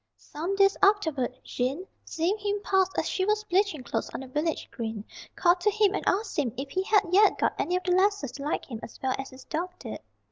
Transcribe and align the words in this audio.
Some 0.17 0.55
days 0.55 0.75
afterward, 0.81 1.31
Jean, 1.43 1.85
seeing 2.05 2.35
him 2.39 2.59
pass 2.63 2.89
as 2.97 3.07
she 3.07 3.23
was 3.23 3.43
bleaching 3.43 3.83
clothes 3.83 4.09
on 4.15 4.21
the 4.21 4.27
village 4.27 4.67
green, 4.71 5.05
called 5.35 5.59
to 5.59 5.69
him 5.69 5.93
and 5.93 6.03
asked 6.07 6.39
him 6.39 6.51
if 6.57 6.71
he 6.71 6.81
had 6.81 7.03
yet 7.11 7.37
got 7.37 7.53
any 7.59 7.75
of 7.75 7.83
the 7.83 7.91
lasses 7.91 8.31
to 8.31 8.43
like 8.43 8.65
him 8.65 8.79
as 8.81 8.99
well 9.03 9.13
as 9.19 9.29
his 9.29 9.43
dog 9.45 9.69
did. 9.77 9.99